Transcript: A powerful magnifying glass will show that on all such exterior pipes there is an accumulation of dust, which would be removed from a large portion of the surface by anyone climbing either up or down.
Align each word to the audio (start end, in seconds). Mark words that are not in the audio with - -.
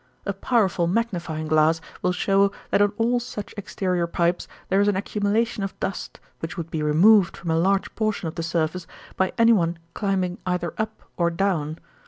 A 0.25 0.33
powerful 0.33 0.87
magnifying 0.87 1.47
glass 1.47 1.79
will 2.01 2.11
show 2.11 2.51
that 2.71 2.81
on 2.81 2.91
all 2.97 3.19
such 3.19 3.53
exterior 3.55 4.07
pipes 4.07 4.47
there 4.67 4.81
is 4.81 4.87
an 4.87 4.95
accumulation 4.95 5.61
of 5.63 5.79
dust, 5.79 6.19
which 6.39 6.57
would 6.57 6.71
be 6.71 6.81
removed 6.81 7.37
from 7.37 7.51
a 7.51 7.59
large 7.59 7.93
portion 7.93 8.27
of 8.27 8.33
the 8.33 8.41
surface 8.41 8.87
by 9.15 9.31
anyone 9.37 9.77
climbing 9.93 10.39
either 10.43 10.73
up 10.79 11.03
or 11.17 11.29
down. 11.29 11.77